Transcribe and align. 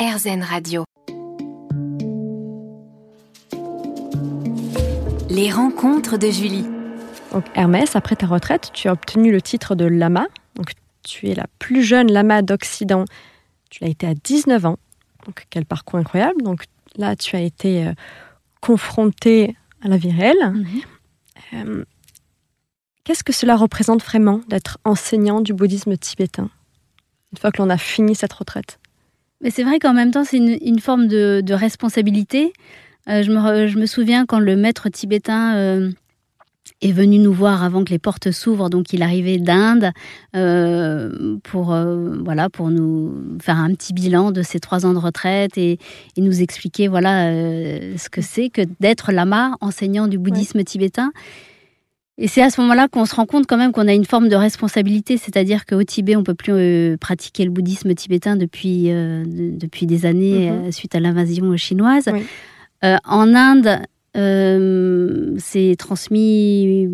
RZN 0.00 0.42
Radio. 0.42 0.84
Les 5.28 5.52
rencontres 5.52 6.16
de 6.16 6.30
Julie. 6.30 6.64
Donc 7.32 7.44
Hermès, 7.54 7.94
après 7.96 8.16
ta 8.16 8.26
retraite, 8.26 8.70
tu 8.72 8.88
as 8.88 8.92
obtenu 8.92 9.30
le 9.30 9.42
titre 9.42 9.74
de 9.74 9.84
lama. 9.84 10.26
Donc 10.54 10.72
tu 11.02 11.28
es 11.28 11.34
la 11.34 11.44
plus 11.58 11.82
jeune 11.82 12.10
lama 12.10 12.40
d'Occident. 12.40 13.04
Tu 13.68 13.84
l'as 13.84 13.90
été 13.90 14.06
à 14.06 14.14
19 14.14 14.64
ans. 14.64 14.78
Donc 15.26 15.46
quel 15.50 15.66
parcours 15.66 15.98
incroyable. 15.98 16.40
Donc 16.40 16.64
là, 16.96 17.14
tu 17.14 17.36
as 17.36 17.42
été 17.42 17.86
euh, 17.86 17.92
confronté 18.62 19.54
à 19.84 19.88
la 19.88 19.98
vie 19.98 20.12
réelle. 20.12 20.50
Mhm. 20.50 20.80
Euh, 21.52 21.84
Qu'est-ce 23.04 23.22
que 23.22 23.34
cela 23.34 23.54
représente 23.54 24.02
vraiment 24.02 24.40
d'être 24.48 24.78
enseignant 24.86 25.42
du 25.42 25.52
bouddhisme 25.52 25.98
tibétain? 25.98 26.48
Une 27.32 27.38
fois 27.38 27.52
que 27.52 27.60
l'on 27.60 27.68
a 27.68 27.76
fini 27.76 28.14
cette 28.14 28.32
retraite 28.32 28.80
Mais 29.40 29.50
c'est 29.50 29.64
vrai 29.64 29.78
qu'en 29.78 29.94
même 29.94 30.10
temps, 30.10 30.24
c'est 30.24 30.36
une, 30.36 30.58
une 30.60 30.80
forme 30.80 31.06
de, 31.06 31.40
de 31.44 31.54
responsabilité. 31.54 32.52
Euh, 33.08 33.22
je, 33.22 33.30
me, 33.32 33.38
re- 33.38 33.66
je 33.66 33.78
me 33.78 33.86
souviens 33.86 34.26
quand 34.26 34.38
le 34.38 34.56
maître 34.56 34.88
tibétain 34.90 35.56
euh, 35.56 35.90
est 36.82 36.92
venu 36.92 37.18
nous 37.18 37.32
voir 37.32 37.64
avant 37.64 37.82
que 37.82 37.90
les 37.90 37.98
portes 37.98 38.30
s'ouvrent, 38.30 38.68
donc 38.68 38.92
il 38.92 39.02
arrivait 39.02 39.38
d'Inde 39.38 39.92
euh, 40.36 41.36
pour, 41.42 41.74
voilà, 42.22 42.50
pour 42.50 42.70
nous 42.70 43.14
faire 43.40 43.56
un 43.58 43.72
petit 43.74 43.92
bilan 43.94 44.30
de 44.30 44.42
ses 44.42 44.60
trois 44.60 44.84
ans 44.86 44.92
de 44.92 44.98
retraite 44.98 45.56
et, 45.58 45.78
et 46.16 46.20
nous 46.20 46.42
expliquer 46.42 46.88
voilà, 46.88 47.30
ce 47.32 48.08
que 48.10 48.20
c'est 48.22 48.50
que 48.50 48.62
d'être 48.78 49.12
lama, 49.12 49.56
enseignant 49.60 50.06
du 50.06 50.18
bouddhisme 50.18 50.62
tibétain. 50.64 51.12
Et 52.22 52.28
c'est 52.28 52.42
à 52.42 52.50
ce 52.50 52.60
moment-là 52.60 52.86
qu'on 52.86 53.06
se 53.06 53.14
rend 53.14 53.24
compte 53.24 53.46
quand 53.46 53.56
même 53.56 53.72
qu'on 53.72 53.88
a 53.88 53.94
une 53.94 54.04
forme 54.04 54.28
de 54.28 54.36
responsabilité, 54.36 55.16
c'est-à-dire 55.16 55.64
qu'au 55.64 55.82
Tibet, 55.82 56.16
on 56.16 56.22
peut 56.22 56.34
plus 56.34 56.52
euh, 56.52 56.96
pratiquer 56.98 57.44
le 57.46 57.50
bouddhisme 57.50 57.94
tibétain 57.94 58.36
depuis, 58.36 58.90
euh, 58.92 59.24
de- 59.24 59.56
depuis 59.58 59.86
des 59.86 60.04
années 60.04 60.50
Mhm. 60.50 60.64
euh, 60.66 60.70
suite 60.70 60.94
à 60.94 61.00
l'invasion 61.00 61.56
chinoise. 61.56 62.08
Oui. 62.12 62.22
En 63.06 63.34
Inde, 63.34 63.80
c'est 65.38 65.74
transmis 65.78 66.88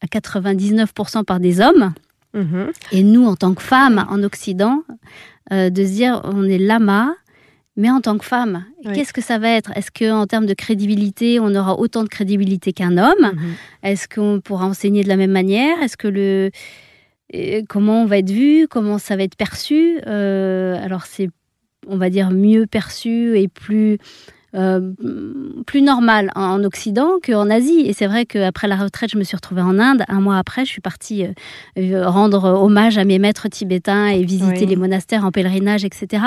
à 0.00 0.06
99% 0.06 1.22
par 1.24 1.38
des 1.40 1.60
hommes. 1.60 1.92
Mhm. 2.34 2.70
Et 2.92 3.02
nous, 3.02 3.26
en 3.26 3.36
tant 3.36 3.52
que 3.54 3.62
femmes 3.62 4.04
en 4.10 4.22
Occident, 4.22 4.82
de 5.50 5.84
se 5.84 5.90
dire 5.92 6.20
on 6.24 6.44
est 6.44 6.56
lama, 6.58 7.14
mais 7.76 7.90
en 7.90 8.00
tant 8.00 8.18
que 8.18 8.24
femme, 8.24 8.64
Oui. 8.84 8.92
qu'est-ce 8.94 9.12
que 9.12 9.20
ça 9.22 9.38
va 9.38 9.48
être? 9.50 9.70
Est-ce 9.76 9.90
qu'en 9.90 10.26
termes 10.26 10.46
de 10.46 10.54
crédibilité, 10.54 11.40
on 11.40 11.54
aura 11.54 11.78
autant 11.78 12.02
de 12.02 12.08
crédibilité 12.08 12.72
qu'un 12.72 12.98
homme? 12.98 13.32
Mhm. 13.34 13.54
Est-ce 13.82 14.08
qu'on 14.08 14.40
pourra 14.40 14.66
enseigner 14.66 15.02
de 15.02 15.08
la 15.08 15.16
même 15.16 15.30
manière? 15.32 15.80
Est-ce 15.82 15.96
que 15.96 16.08
le 16.08 16.50
euh, 17.34 17.62
comment 17.68 18.02
on 18.02 18.06
va 18.06 18.18
être 18.18 18.30
vu? 18.30 18.66
Comment 18.68 18.98
ça 18.98 19.16
va 19.16 19.22
être 19.22 19.36
perçu? 19.36 19.98
Euh, 20.06 20.76
Alors 20.84 21.06
c'est, 21.06 21.30
on 21.86 21.96
va 21.96 22.10
dire, 22.10 22.30
mieux 22.30 22.66
perçu 22.66 23.38
et 23.38 23.48
plus 23.48 23.96
euh, 24.54 24.92
plus 25.66 25.80
normal 25.80 26.30
en, 26.34 26.42
en 26.42 26.64
Occident 26.64 27.12
qu'en 27.24 27.48
Asie. 27.48 27.84
Et 27.86 27.94
c'est 27.94 28.06
vrai 28.06 28.26
qu'après 28.26 28.68
la 28.68 28.76
retraite, 28.76 29.10
je 29.10 29.16
me 29.16 29.24
suis 29.24 29.34
retrouvée 29.34 29.62
en 29.62 29.78
Inde. 29.78 30.02
Un 30.08 30.20
mois 30.20 30.36
après, 30.36 30.66
je 30.66 30.70
suis 30.70 30.82
partie 30.82 31.24
euh, 31.78 32.06
rendre 32.06 32.44
hommage 32.44 32.98
à 32.98 33.04
mes 33.04 33.18
maîtres 33.18 33.48
tibétains 33.48 34.08
et 34.08 34.22
visiter 34.24 34.60
Oui. 34.60 34.66
les 34.66 34.76
monastères 34.76 35.24
en 35.24 35.30
pèlerinage, 35.32 35.86
etc. 35.86 36.22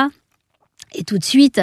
Et 0.98 1.04
tout 1.04 1.18
de 1.18 1.24
suite, 1.24 1.62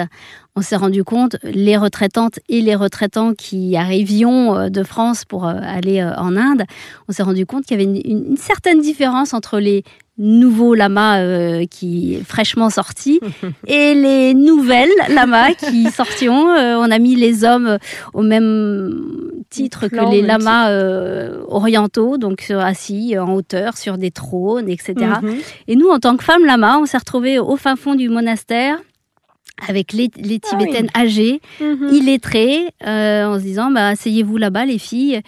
on 0.55 0.61
s'est 0.61 0.75
rendu 0.75 1.03
compte, 1.03 1.37
les 1.43 1.77
retraitantes 1.77 2.39
et 2.49 2.61
les 2.61 2.75
retraitants 2.75 3.33
qui 3.33 3.75
arrivions 3.75 4.55
euh, 4.55 4.69
de 4.69 4.83
France 4.83 5.25
pour 5.25 5.47
euh, 5.47 5.53
aller 5.61 6.01
euh, 6.01 6.13
en 6.15 6.35
Inde, 6.35 6.63
on 7.07 7.11
s'est 7.11 7.23
rendu 7.23 7.45
compte 7.45 7.65
qu'il 7.65 7.79
y 7.79 7.83
avait 7.83 7.99
une, 8.01 8.37
certaine 8.37 8.81
différence 8.81 9.33
entre 9.33 9.59
les 9.59 9.83
nouveaux 10.17 10.75
lamas 10.75 11.21
euh, 11.21 11.65
qui 11.65 12.19
fraîchement 12.25 12.69
sortis 12.69 13.19
et 13.67 13.95
les 13.95 14.33
nouvelles 14.33 14.91
lamas 15.09 15.53
qui 15.53 15.89
sortions. 15.91 16.51
Euh, 16.51 16.75
on 16.77 16.91
a 16.91 16.99
mis 16.99 17.15
les 17.15 17.43
hommes 17.43 17.77
au 18.13 18.21
même 18.21 19.41
titre 19.49 19.87
que 19.87 20.11
les 20.11 20.21
lamas 20.21 20.69
euh, 20.69 21.43
orientaux, 21.47 22.17
donc 22.17 22.51
assis 22.51 23.17
en 23.17 23.33
hauteur 23.33 23.77
sur 23.77 23.97
des 23.97 24.11
trônes, 24.11 24.69
etc. 24.69 24.93
Mhm. 25.21 25.35
Et 25.67 25.75
nous, 25.75 25.89
en 25.89 25.99
tant 25.99 26.15
que 26.15 26.23
femmes 26.23 26.45
lama, 26.45 26.77
on 26.79 26.85
s'est 26.85 26.97
retrouvés 26.97 27.39
au 27.39 27.55
fin 27.55 27.75
fond 27.75 27.95
du 27.95 28.09
monastère 28.09 28.77
avec 29.67 29.93
les, 29.93 30.09
les 30.17 30.39
Ah 30.43 30.55
oui. 30.57 30.65
Tibétaines 30.65 30.89
âgées, 30.95 31.39
Mhm. 31.59 31.89
illettrées, 31.93 32.69
euh, 32.85 33.25
en 33.25 33.37
se 33.39 33.43
disant 33.43 33.71
bah, 33.71 33.89
asseyez-vous 33.89 34.37
là-bas, 34.37 34.65
les 34.65 34.77
filles. 34.79 35.21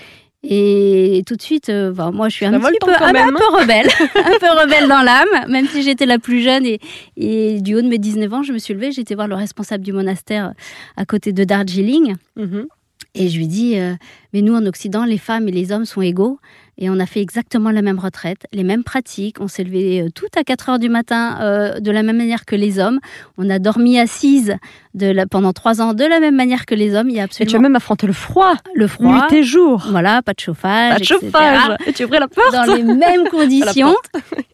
Et 0.47 1.23
tout 1.25 1.35
de 1.35 1.41
suite, 1.41 1.69
euh, 1.69 1.91
bah, 1.91 2.11
moi, 2.13 2.29
je 2.29 2.35
suis 2.35 2.45
un 2.45 2.59
petit 2.59 2.77
peu, 2.79 2.91
un, 2.99 3.11
même, 3.13 3.29
un 3.29 3.33
peu 3.37 3.57
rebelle, 3.61 3.87
un 4.15 4.37
peu 4.39 4.61
rebelle 4.61 4.87
dans 4.87 5.01
l'âme, 5.01 5.49
même 5.49 5.65
si 5.67 5.81
j'étais 5.81 6.05
la 6.05 6.19
plus 6.19 6.41
jeune 6.41 6.65
et, 6.67 6.79
et 7.17 7.61
du 7.61 7.73
haut 7.75 7.81
de 7.81 7.87
mes 7.87 7.97
19 7.97 8.31
ans, 8.31 8.43
je 8.43 8.53
me 8.53 8.59
suis 8.59 8.75
levée, 8.75 8.91
j'étais 8.91 9.15
voir 9.15 9.27
le 9.27 9.33
responsable 9.33 9.83
du 9.83 9.91
monastère 9.91 10.53
à 10.97 11.05
côté 11.05 11.33
de 11.33 11.43
Darjeeling. 11.43 12.13
Mhm. 12.35 12.67
Et 13.15 13.29
je 13.29 13.37
lui 13.37 13.47
dis, 13.47 13.79
euh, 13.79 13.93
mais 14.33 14.41
nous 14.41 14.53
en 14.53 14.65
Occident, 14.67 15.03
les 15.05 15.17
femmes 15.17 15.47
et 15.47 15.51
les 15.51 15.71
hommes 15.71 15.85
sont 15.85 16.01
égaux. 16.03 16.37
Et 16.77 16.89
on 16.89 16.99
a 16.99 17.05
fait 17.05 17.21
exactement 17.21 17.71
la 17.71 17.81
même 17.81 17.99
retraite, 17.99 18.47
les 18.51 18.63
mêmes 18.63 18.83
pratiques. 18.83 19.37
On 19.39 19.47
s'est 19.47 19.63
levé 19.63 20.01
euh, 20.01 20.09
tout 20.13 20.27
à 20.37 20.43
4 20.43 20.69
heures 20.69 20.79
du 20.79 20.89
matin 20.89 21.37
euh, 21.41 21.79
de 21.79 21.89
la 21.91 22.03
même 22.03 22.17
manière 22.17 22.43
que 22.45 22.55
les 22.55 22.79
hommes. 22.79 22.99
On 23.37 23.49
a 23.49 23.59
dormi 23.59 23.97
assise 23.97 24.55
de 24.93 25.07
la, 25.07 25.25
pendant 25.25 25.53
trois 25.53 25.81
ans 25.81 25.93
de 25.93 26.03
la 26.03 26.19
même 26.19 26.35
manière 26.35 26.65
que 26.65 26.75
les 26.75 26.93
hommes. 26.95 27.09
Il 27.09 27.15
y 27.15 27.19
a 27.19 27.25
Et 27.25 27.27
tu 27.27 27.41
as 27.41 27.43
absolument 27.43 27.61
même 27.69 27.75
affronté 27.77 28.07
le 28.07 28.13
froid, 28.13 28.55
le 28.73 28.87
froid. 28.87 29.27
nuit 29.29 29.37
et 29.39 29.43
jour. 29.43 29.85
Voilà, 29.89 30.21
pas 30.21 30.33
de 30.33 30.39
chauffage. 30.39 30.91
Pas 30.93 30.97
de 30.99 31.03
etc. 31.03 31.19
chauffage. 31.21 31.77
Et 31.87 31.93
tu 31.93 32.03
ouvrais 32.03 32.19
la 32.19 32.27
porte. 32.27 32.51
Dans 32.53 32.73
les 32.75 32.83
mêmes 33.05 33.27
conditions. 33.29 33.95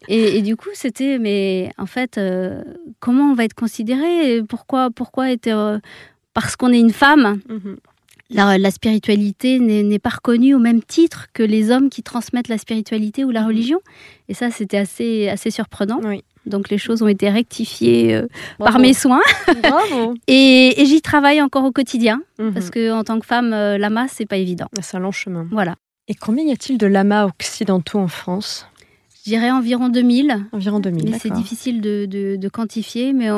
Et, 0.08 0.38
et 0.38 0.42
du 0.42 0.56
coup, 0.56 0.68
c'était, 0.74 1.18
mais 1.18 1.70
en 1.78 1.86
fait, 1.86 2.18
euh, 2.18 2.62
comment 3.00 3.30
on 3.30 3.34
va 3.34 3.44
être 3.44 3.54
considéré? 3.54 4.42
Pourquoi, 4.48 4.90
pourquoi 4.94 5.30
être. 5.32 5.48
euh, 5.48 5.78
parce 6.34 6.56
qu'on 6.56 6.72
est 6.72 6.78
une 6.80 6.92
femme, 6.92 7.40
Mhm. 7.48 7.76
La, 8.32 8.58
la 8.58 8.70
spiritualité 8.70 9.58
n'est 9.58 9.98
pas 9.98 10.10
reconnue 10.10 10.54
au 10.54 10.58
même 10.58 10.82
titre 10.82 11.26
que 11.32 11.42
les 11.42 11.70
hommes 11.70 11.88
qui 11.90 12.02
transmettent 12.02 12.48
la 12.48 12.58
spiritualité 12.58 13.24
ou 13.24 13.30
la 13.30 13.44
religion. 13.46 13.78
Et 14.28 14.34
ça, 14.34 14.50
c'était 14.50 14.78
assez, 14.78 15.28
assez 15.28 15.50
surprenant. 15.50 16.00
Oui. 16.04 16.22
Donc 16.44 16.70
les 16.70 16.78
choses 16.78 17.02
ont 17.02 17.08
été 17.08 17.30
rectifiées 17.30 18.14
euh, 18.14 18.26
par 18.58 18.78
mes 18.80 18.94
soins. 18.94 19.20
Bravo. 19.62 20.14
Et, 20.26 20.80
et 20.82 20.86
j'y 20.86 21.00
travaille 21.00 21.40
encore 21.40 21.64
au 21.64 21.70
quotidien, 21.70 22.20
Mhm. 22.40 22.52
parce 22.52 22.70
que 22.70 22.92
en 22.92 23.04
tant 23.04 23.20
que 23.20 23.26
femme, 23.26 23.52
euh, 23.52 23.78
lama, 23.78 24.06
c'est 24.08 24.26
pas 24.26 24.38
évident. 24.38 24.66
C'est 24.80 24.96
un 24.96 25.00
long 25.00 25.12
chemin. 25.12 25.46
Voilà. 25.52 25.76
Et 26.08 26.14
combien 26.14 26.44
y 26.44 26.50
a-t-il 26.50 26.78
de 26.78 26.86
lamas 26.88 27.26
occidentaux 27.26 28.00
en 28.00 28.08
France? 28.08 28.66
Je 29.24 29.30
dirais 29.30 29.52
environ 29.52 29.88
2000. 29.88 30.46
Environ 30.50 30.80
2000. 30.80 31.10
Mais 31.10 31.18
c'est 31.20 31.30
difficile 31.32 31.80
de, 31.80 32.06
de- 32.06 32.34
de 32.34 32.48
quantifier, 32.48 33.12
mais 33.12 33.30
on, 33.30 33.36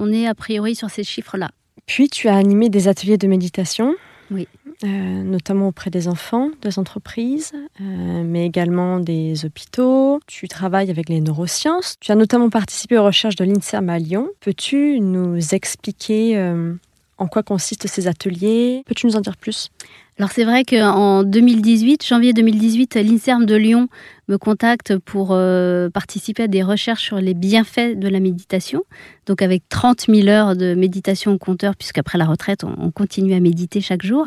on 0.00 0.10
est 0.10 0.26
a 0.26 0.34
priori 0.34 0.74
sur 0.74 0.88
ces 0.88 1.04
chiffres-là. 1.04 1.50
Puis 1.84 2.08
tu 2.08 2.28
as 2.28 2.36
animé 2.36 2.70
des 2.70 2.88
ateliers 2.88 3.18
de 3.18 3.26
méditation. 3.26 3.94
Oui. 4.30 4.46
euh, 4.84 4.86
notamment 4.86 5.68
auprès 5.68 5.90
des 5.90 6.06
enfants, 6.06 6.50
des 6.62 6.78
entreprises, 6.78 7.52
euh, 7.80 8.22
mais 8.24 8.46
également 8.46 9.00
des 9.00 9.44
hôpitaux. 9.44 10.20
Tu 10.26 10.48
travailles 10.48 10.90
avec 10.90 11.08
les 11.08 11.20
neurosciences. 11.20 11.96
Tu 12.00 12.12
as 12.12 12.14
notamment 12.14 12.50
participé 12.50 12.98
aux 12.98 13.04
recherches 13.04 13.36
de 13.36 13.44
l'INSERM 13.44 13.88
à 13.88 13.98
Lyon. 13.98 14.28
Peux-tu 14.40 15.00
nous 15.00 15.38
expliquer 15.54 16.36
euh, 16.38 16.74
en 17.18 17.26
quoi 17.26 17.42
consistent 17.42 17.86
ces 17.86 18.06
ateliers? 18.06 18.82
Peux-tu 18.86 19.06
nous 19.06 19.16
en 19.16 19.20
dire 19.20 19.36
plus? 19.36 19.70
Alors 20.18 20.32
c'est 20.32 20.44
vrai 20.44 20.64
qu'en 20.64 21.22
2018, 21.22 22.04
janvier 22.04 22.32
2018, 22.32 22.96
l'INSERM 22.96 23.46
de 23.46 23.54
Lyon 23.54 23.88
me 24.26 24.36
contacte 24.36 24.98
pour 24.98 25.28
euh, 25.30 25.90
participer 25.90 26.42
à 26.42 26.48
des 26.48 26.64
recherches 26.64 27.04
sur 27.04 27.18
les 27.20 27.34
bienfaits 27.34 27.96
de 27.96 28.08
la 28.08 28.18
méditation. 28.18 28.82
Donc 29.26 29.42
avec 29.42 29.62
30 29.68 30.06
000 30.08 30.26
heures 30.26 30.56
de 30.56 30.74
méditation 30.74 31.32
au 31.32 31.38
compteur, 31.38 31.76
puisqu'après 31.76 32.18
la 32.18 32.26
retraite, 32.26 32.64
on, 32.64 32.74
on 32.78 32.90
continue 32.90 33.32
à 33.34 33.38
méditer 33.38 33.80
chaque 33.80 34.04
jour. 34.04 34.26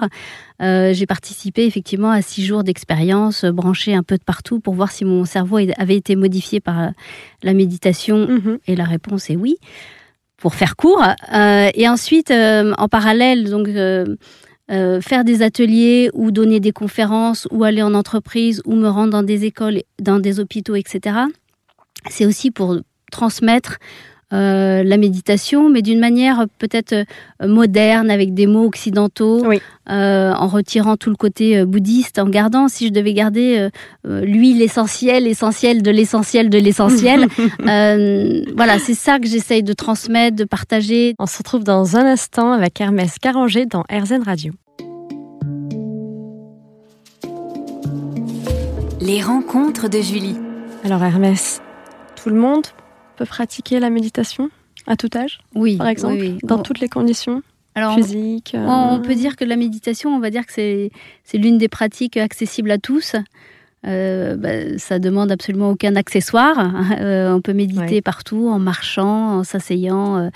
Euh, 0.62 0.94
J'ai 0.94 1.06
participé 1.06 1.66
effectivement 1.66 2.12
à 2.12 2.22
six 2.22 2.46
jours 2.46 2.64
d'expérience, 2.64 3.44
euh, 3.44 3.52
branchée 3.52 3.94
un 3.94 4.04
peu 4.04 4.18
de 4.18 4.24
partout 4.24 4.62
pour 4.62 4.76
voir 4.76 4.92
si 4.92 5.04
mon 5.04 5.26
cerveau 5.26 5.58
avait 5.78 5.98
été 5.98 6.16
modifié 6.16 6.62
par 6.62 6.92
la 7.44 7.54
méditation 7.54 8.30
et 8.66 8.78
la 8.78 8.86
réponse 8.86 9.30
est 9.30 9.36
oui, 9.36 9.58
pour 10.42 10.56
faire 10.56 10.76
court. 10.76 11.06
Euh, 11.34 11.70
et 11.74 11.88
ensuite, 11.88 12.32
euh, 12.32 12.74
en 12.78 12.90
parallèle, 12.90 13.50
donc 13.50 13.68
euh, 13.70 14.18
faire 15.02 15.24
des 15.24 15.44
ateliers 15.44 16.10
ou 16.14 16.32
donner 16.32 16.60
des 16.60 16.72
conférences 16.72 17.48
ou 17.52 17.64
aller 17.64 17.84
en 17.84 17.94
entreprise 17.94 18.62
ou 18.66 18.76
me 18.76 18.90
rendre 18.90 19.12
dans 19.12 19.24
des 19.24 19.46
écoles, 19.46 19.84
dans 20.02 20.20
des 20.20 20.40
hôpitaux, 20.40 20.76
etc. 20.76 21.20
C'est 22.10 22.26
aussi 22.26 22.52
pour 22.52 22.78
transmettre 23.12 23.78
euh, 24.34 24.84
la 24.84 24.98
méditation, 24.98 25.70
mais 25.70 25.82
d'une 25.82 26.00
manière 26.00 26.46
peut-être 26.60 26.94
euh, 26.94 27.48
moderne, 27.48 28.10
avec 28.10 28.34
des 28.34 28.48
mots 28.48 28.66
occidentaux, 28.66 29.44
Oui. 29.46 29.62
euh, 29.90 30.32
en 30.34 30.48
retirant 30.48 30.96
tout 30.98 31.10
le 31.10 31.16
côté 31.16 31.66
bouddhiste, 31.66 32.20
en 32.20 32.30
gardant, 32.30 32.68
si 32.68 32.88
je 32.88 32.92
devais 32.94 33.14
garder, 33.14 33.70
euh, 34.08 34.22
lui, 34.26 34.54
l'essentiel, 34.54 35.24
l'essentiel 35.26 35.82
de 35.82 35.92
l'essentiel 35.92 36.50
de 36.50 36.58
l'essentiel. 36.58 37.28
Euh, 37.68 38.42
voilà, 38.56 38.80
c'est 38.80 38.94
ça 38.94 39.20
que 39.20 39.28
j'essaye 39.28 39.64
de 39.64 39.74
transmettre, 39.74 40.36
de 40.36 40.44
partager. 40.44 41.16
On 41.20 41.26
se 41.26 41.38
retrouve 41.38 41.64
dans 41.64 41.96
un 41.96 42.06
instant 42.06 42.52
avec 42.52 42.80
Hermès 42.82 43.18
Caranger 43.20 43.66
dans 43.66 43.84
RZN 43.92 44.24
Radio. 44.24 44.54
Les 49.00 49.22
rencontres 49.22 49.90
de 49.90 50.00
Julie. 50.00 50.36
Alors 50.84 51.04
Hermès, 51.04 51.62
tout 52.22 52.30
le 52.30 52.36
monde 52.36 52.66
peut 53.22 53.28
pratiquer 53.30 53.80
la 53.80 53.90
méditation 53.90 54.50
À 54.88 54.96
tout 54.96 55.10
âge 55.16 55.40
Oui. 55.56 55.78
Par 55.78 55.88
exemple 55.88 56.16
oui, 56.20 56.32
oui. 56.34 56.38
Dans 56.44 56.60
On- 56.60 56.64
toutes 56.64 56.80
les 56.80 56.90
conditions 56.90 57.42
alors, 57.74 57.96
Physiques 57.96 58.54
euh, 58.54 58.66
On 58.68 59.00
peut 59.00 59.16
dire 59.16 59.38
que 59.38 59.46
la 59.46 59.56
méditation, 59.56 60.10
on 60.14 60.20
va 60.20 60.30
dire 60.30 60.46
que 60.46 60.52
c'est 60.52 61.38
l'une 61.38 61.58
des 61.58 61.70
pratiques 61.70 62.18
accessibles 62.18 62.70
à 62.70 62.78
tous. 62.78 63.16
Euh, 63.88 64.36
bah, 64.36 64.78
ça 64.78 65.00
demande 65.00 65.32
absolument 65.32 65.70
aucun 65.70 65.96
accessoire. 65.96 66.58
Euh, 67.00 67.34
on 67.34 67.40
peut 67.42 67.54
méditer 67.54 67.96
Ouais. 67.96 68.02
partout, 68.02 68.50
en 68.50 68.60
marchant, 68.60 69.38
en 69.40 69.44
s'asseyant 69.46 70.18
euh, 70.18 70.30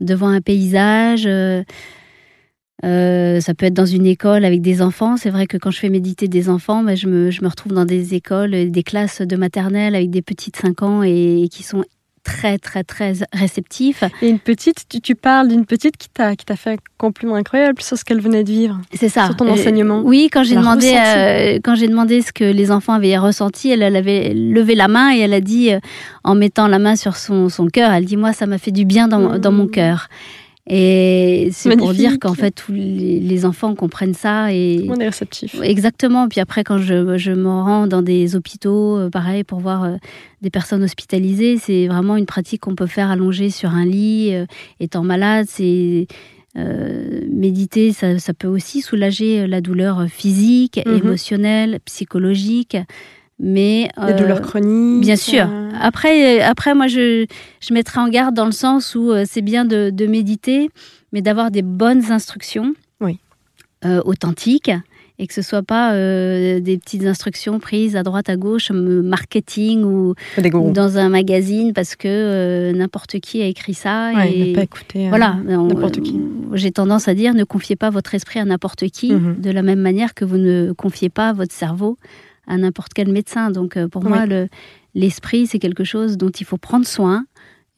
devant 0.00 0.28
un 0.28 0.42
paysage. 0.42 1.24
euh, 1.26 1.62
euh, 2.84 3.40
ça 3.40 3.54
peut 3.54 3.64
être 3.66 3.74
dans 3.74 3.86
une 3.86 4.04
école 4.04 4.44
avec 4.44 4.60
des 4.60 4.82
enfants. 4.82 5.16
C'est 5.16 5.30
vrai 5.30 5.46
que 5.46 5.56
quand 5.56 5.70
je 5.70 5.78
fais 5.78 5.88
méditer 5.88 6.28
des 6.28 6.50
enfants, 6.50 6.82
bah, 6.82 6.94
je, 6.96 7.06
me, 7.06 7.30
je 7.30 7.40
me 7.42 7.48
retrouve 7.48 7.72
dans 7.72 7.86
des 7.86 8.14
écoles, 8.14 8.54
euh, 8.54 8.68
des 8.68 8.82
classes 8.82 9.22
de 9.22 9.36
maternelle 9.36 9.94
avec 9.94 10.10
des 10.10 10.20
petits 10.22 10.50
de 10.50 10.56
5 10.56 10.82
ans 10.82 11.02
et, 11.02 11.44
et 11.44 11.48
qui 11.48 11.62
sont 11.62 11.82
très, 12.24 12.58
très, 12.58 12.82
très 12.84 13.12
réceptifs. 13.32 14.02
Et 14.22 14.28
une 14.30 14.38
petite, 14.40 14.84
tu, 14.88 15.00
tu 15.00 15.14
parles 15.14 15.48
d'une 15.48 15.66
petite 15.66 15.96
qui 15.96 16.08
t'a 16.08 16.34
qui 16.34 16.44
t'a 16.44 16.56
fait 16.56 16.70
un 16.72 16.76
compliment 16.98 17.34
incroyable 17.36 17.80
sur 17.82 17.96
ce 17.96 18.04
qu'elle 18.04 18.20
venait 18.20 18.42
de 18.42 18.50
vivre. 18.50 18.80
C'est 18.94 19.08
ça. 19.10 19.26
Sur 19.26 19.36
ton 19.36 19.46
Euh, 19.46 19.50
enseignement. 19.52 20.00
oui, 20.04 20.28
quand 20.32 20.42
j'ai 20.42 20.56
demandé, 20.56 20.92
euh, 20.96 21.58
quand 21.62 21.74
j'ai 21.74 21.86
demandé 21.88 22.22
ce 22.22 22.32
que 22.32 22.44
les 22.44 22.70
enfants 22.70 22.94
avaient 22.94 23.18
ressenti, 23.18 23.70
elle, 23.70 23.82
elle 23.82 23.96
avait 23.96 24.32
levé 24.34 24.74
la 24.74 24.88
main 24.88 25.14
et 25.14 25.20
elle 25.20 25.34
a 25.34 25.40
dit, 25.40 25.70
euh, 25.72 25.78
en 26.24 26.34
mettant 26.34 26.66
la 26.66 26.78
main 26.78 26.96
sur 26.96 27.16
son, 27.16 27.48
son 27.48 27.66
cœur, 27.68 27.92
elle 27.92 28.06
dit 28.06 28.16
moi 28.16 28.32
ça 28.32 28.46
m'a 28.46 28.58
fait 28.58 28.72
du 28.72 28.84
bien 28.84 29.06
dans, 29.06 29.20
Mmh. 29.34 29.38
dans 29.38 29.52
mon 29.52 29.66
cœur. 29.68 30.08
Et 30.66 31.50
c'est 31.52 31.76
pour 31.76 31.92
dire 31.92 32.18
qu'en 32.18 32.32
fait 32.32 32.50
tous 32.52 32.72
les, 32.72 33.20
les 33.20 33.44
enfants 33.44 33.74
comprennent 33.74 34.14
ça 34.14 34.50
et 34.52 34.86
On 34.88 34.94
est 34.98 35.04
réceptif. 35.06 35.56
Exactement. 35.62 36.26
Puis 36.28 36.40
après, 36.40 36.64
quand 36.64 36.78
je, 36.78 37.18
je 37.18 37.32
me 37.32 37.48
rends 37.48 37.86
dans 37.86 38.00
des 38.00 38.34
hôpitaux, 38.34 38.96
euh, 38.96 39.10
pareil, 39.10 39.44
pour 39.44 39.60
voir 39.60 39.84
euh, 39.84 39.96
des 40.40 40.48
personnes 40.48 40.82
hospitalisées, 40.82 41.58
c'est 41.58 41.86
vraiment 41.86 42.16
une 42.16 42.24
pratique 42.24 42.62
qu'on 42.62 42.74
peut 42.76 42.86
faire 42.86 43.10
allongée 43.10 43.50
sur 43.50 43.70
un 43.70 43.84
lit, 43.84 44.30
euh, 44.34 44.46
étant 44.80 45.02
malade. 45.02 45.44
C'est 45.50 46.06
euh, 46.56 47.20
méditer, 47.30 47.92
ça, 47.92 48.18
ça 48.18 48.32
peut 48.32 48.48
aussi 48.48 48.80
soulager 48.80 49.46
la 49.46 49.60
douleur 49.60 50.06
physique, 50.08 50.80
Mhm. 50.86 50.96
émotionnelle, 50.96 51.78
psychologique. 51.84 52.76
Mais 53.40 53.88
Des 53.98 54.12
euh, 54.12 54.16
douleurs 54.16 54.40
chroniques. 54.42 55.00
Bien 55.02 55.16
sûr. 55.16 55.46
euh, 55.50 55.70
Après, 55.80 56.40
euh, 56.40 56.44
après 56.46 56.74
moi, 56.74 56.86
je, 56.86 57.26
je 57.60 57.74
mettrai 57.74 58.00
en 58.00 58.08
garde 58.08 58.34
dans 58.34 58.46
le 58.46 58.52
sens 58.52 58.94
où 58.94 59.10
euh, 59.10 59.24
c'est 59.28 59.42
bien 59.42 59.64
de, 59.64 59.90
de 59.90 60.06
méditer, 60.06 60.70
mais 61.12 61.20
d'avoir 61.20 61.50
des 61.50 61.62
bonnes 61.62 62.12
instructions 62.12 62.74
Oui. 63.00 63.18
euh, 63.84 64.00
authentiques 64.04 64.70
et 65.20 65.28
que 65.28 65.34
ce 65.34 65.42
soit 65.42 65.62
pas 65.62 65.92
des 65.94 66.76
petites 66.82 67.04
instructions 67.06 67.60
prises 67.60 67.94
à 67.94 68.02
droite 68.02 68.28
à 68.28 68.34
gauche, 68.34 68.72
marketing 68.72 69.84
ou, 69.84 70.14
des 70.36 70.50
dans 70.50 70.98
un 70.98 71.08
magazine 71.08 71.72
parce 71.72 71.94
que 71.94 72.72
n'importe 72.72 73.20
qui 73.20 73.40
a 73.40 73.46
écrit 73.46 73.74
ça. 73.74 74.10
Ouais, 74.12 74.32
et 74.36 74.50
ne 74.50 74.54
pas 74.56 74.62
écouter 74.64 75.08
voilà, 75.08 75.36
n'importe 75.44 76.00
qui. 76.00 76.20
J'ai 76.54 76.72
tendance 76.72 77.06
à 77.06 77.14
dire 77.14 77.32
ne 77.32 77.44
confiez 77.44 77.76
pas 77.76 77.90
votre 77.90 78.12
esprit 78.16 78.40
à 78.40 78.44
n'importe 78.44 78.86
qui, 78.88 79.12
Mhm. 79.12 79.36
de 79.40 79.50
la 79.52 79.62
même 79.62 79.78
manière 79.80 80.14
que 80.14 80.24
vous 80.24 80.36
ne 80.38 80.72
confiez 80.72 81.10
pas 81.10 81.32
votre 81.32 81.52
cerveau 81.54 81.96
à 82.46 82.56
n'importe 82.56 82.92
quel 82.94 83.10
médecin. 83.12 83.50
Donc 83.50 83.76
euh, 83.76 83.88
pour 83.88 84.02
Oui. 84.04 84.08
moi, 84.10 84.26
le- 84.26 84.48
l'esprit, 84.94 85.46
c'est 85.46 85.58
quelque 85.58 85.84
chose 85.84 86.16
dont 86.16 86.30
il 86.30 86.44
faut 86.46 86.58
prendre 86.58 86.86
soin. 86.86 87.26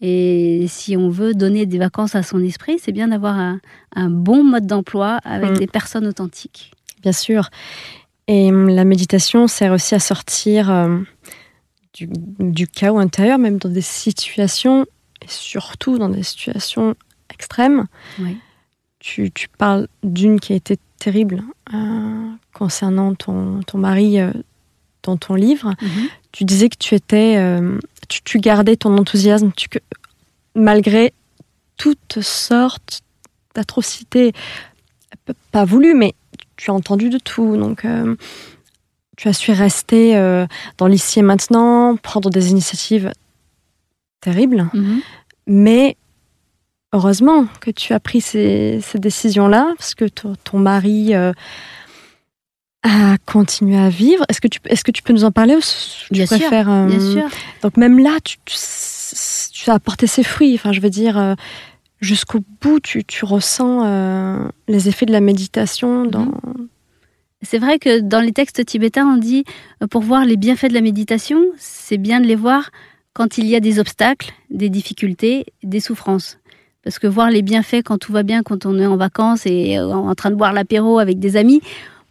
Et 0.02 0.66
si 0.68 0.96
on 0.96 1.08
veut 1.08 1.32
donner 1.32 1.64
des 1.64 1.78
vacances 1.78 2.14
à 2.14 2.22
son 2.22 2.42
esprit, 2.44 2.78
c'est 2.78 2.92
bien 2.92 3.08
d'avoir 3.08 3.38
un, 3.38 3.60
un 3.94 4.10
bon 4.10 4.44
mode 4.44 4.66
d'emploi 4.66 5.18
avec 5.24 5.50
Mhm. 5.52 5.56
des 5.58 5.66
personnes 5.66 6.06
authentiques. 6.06 6.72
Bien 7.02 7.12
sûr. 7.12 7.48
Et 8.28 8.50
hum, 8.50 8.68
la 8.68 8.84
méditation 8.84 9.46
sert 9.46 9.72
aussi 9.72 9.94
à 9.94 9.98
sortir 9.98 10.70
euh, 10.70 10.98
du, 11.94 12.08
du 12.40 12.66
chaos 12.66 12.98
intérieur, 12.98 13.38
même 13.38 13.56
dans 13.58 13.70
des 13.70 13.80
situations, 13.80 14.84
et 15.22 15.28
surtout 15.28 15.96
dans 15.98 16.10
des 16.10 16.22
situations 16.22 16.94
extrêmes. 17.32 17.86
Oui. 18.18 18.36
Tu, 18.98 19.30
tu 19.30 19.48
parles 19.48 19.88
d'une 20.02 20.40
qui 20.40 20.52
a 20.52 20.56
été 20.56 20.76
terrible 20.98 21.42
euh, 21.72 22.28
concernant 22.52 23.14
ton, 23.14 23.60
ton 23.62 23.78
mari 23.78 24.20
euh, 24.20 24.32
dans 25.06 25.16
ton 25.16 25.34
livre. 25.34 25.74
Tu 26.32 26.44
disais 26.44 26.68
que 26.68 26.76
tu 26.78 26.94
étais, 26.94 27.36
euh, 27.38 27.78
tu, 28.08 28.20
tu 28.22 28.38
gardais 28.38 28.76
ton 28.76 28.96
enthousiasme, 28.98 29.50
tu, 29.56 29.68
que, 29.68 29.78
malgré 30.54 31.12
toutes 31.78 32.20
sortes 32.20 33.00
d'atrocités, 33.54 34.32
pas 35.50 35.64
voulues, 35.64 35.94
mais 35.94 36.14
tu 36.56 36.70
as 36.70 36.74
entendu 36.74 37.08
de 37.10 37.18
tout. 37.18 37.56
Donc, 37.56 37.84
euh, 37.84 38.14
tu 39.16 39.28
as 39.28 39.32
su 39.32 39.50
rester 39.52 40.16
euh, 40.16 40.46
dans 40.78 40.86
l'ici 40.86 41.18
et 41.20 41.22
maintenant, 41.22 41.96
prendre 41.96 42.28
des 42.30 42.50
initiatives 42.50 43.12
terribles, 44.20 44.68
Mhm. 44.74 45.00
mais 45.46 45.96
heureusement 46.92 47.46
que 47.60 47.70
tu 47.70 47.92
as 47.94 48.00
pris 48.00 48.20
ces, 48.20 48.80
ces 48.82 48.98
décisions-là, 48.98 49.72
parce 49.78 49.94
que 49.94 50.04
ton, 50.06 50.34
ton 50.44 50.58
mari 50.58 51.14
a 52.86 53.18
continué 53.26 53.76
à 53.76 53.88
vivre. 53.88 54.24
Est-ce 54.28 54.40
que, 54.40 54.48
tu, 54.48 54.60
est-ce 54.66 54.84
que 54.84 54.92
tu 54.92 55.02
peux 55.02 55.12
nous 55.12 55.24
en 55.24 55.32
parler 55.32 55.56
ou 55.56 55.60
tu 55.60 56.12
Bien 56.12 56.26
sûr, 56.26 56.38
préfères, 56.38 56.70
euh, 56.70 56.86
Bien 56.86 57.00
sûr. 57.00 57.28
donc 57.62 57.76
même 57.76 57.98
là, 57.98 58.18
tu, 58.22 58.36
tu, 58.44 58.56
tu 59.52 59.70
as 59.70 59.74
apporté 59.74 60.06
ses 60.06 60.22
fruits. 60.22 60.54
Enfin, 60.54 60.72
je 60.72 60.80
veux 60.80 60.90
dire, 60.90 61.18
euh, 61.18 61.34
jusqu'au 62.00 62.40
bout, 62.60 62.80
tu, 62.80 63.04
tu 63.04 63.24
ressens 63.24 63.84
euh, 63.84 64.48
les 64.68 64.88
effets 64.88 65.06
de 65.06 65.12
la 65.12 65.20
méditation 65.20 66.04
dans... 66.04 66.30
C'est 67.42 67.58
vrai 67.58 67.78
que 67.78 68.00
dans 68.00 68.20
les 68.20 68.32
textes 68.32 68.64
tibétains, 68.64 69.06
on 69.06 69.18
dit 69.18 69.44
pour 69.90 70.00
voir 70.00 70.24
les 70.24 70.36
bienfaits 70.36 70.68
de 70.68 70.74
la 70.74 70.80
méditation, 70.80 71.44
c'est 71.58 71.98
bien 71.98 72.20
de 72.20 72.26
les 72.26 72.34
voir 72.34 72.70
quand 73.12 73.38
il 73.38 73.46
y 73.46 73.54
a 73.54 73.60
des 73.60 73.78
obstacles, 73.78 74.32
des 74.50 74.70
difficultés, 74.70 75.44
des 75.62 75.80
souffrances. 75.80 76.38
Parce 76.82 76.98
que 76.98 77.06
voir 77.06 77.30
les 77.30 77.42
bienfaits 77.42 77.82
quand 77.84 77.98
tout 77.98 78.12
va 78.12 78.22
bien, 78.22 78.42
quand 78.42 78.64
on 78.64 78.78
est 78.78 78.86
en 78.86 78.96
vacances 78.96 79.42
et 79.44 79.78
en 79.78 80.14
train 80.14 80.30
de 80.30 80.34
boire 80.34 80.52
l'apéro 80.52 80.98
avec 80.98 81.18
des 81.18 81.36
amis, 81.36 81.60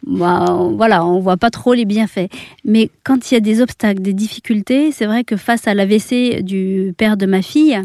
bah, 0.06 0.44
on- 0.48 0.76
voilà, 0.76 1.04
on 1.04 1.18
voit 1.20 1.36
pas 1.36 1.50
trop 1.50 1.74
les 1.74 1.84
bienfaits. 1.84 2.28
Mais 2.64 2.90
quand 3.04 3.30
il 3.30 3.34
y 3.34 3.36
a 3.36 3.40
des 3.40 3.60
obstacles, 3.60 4.00
des 4.02 4.12
difficultés, 4.14 4.92
c'est 4.92 5.06
vrai 5.06 5.24
que 5.24 5.36
face 5.36 5.66
à 5.66 5.74
l'AVC 5.74 6.42
du 6.42 6.94
père 6.96 7.16
de 7.16 7.26
ma 7.26 7.42
fille, 7.42 7.80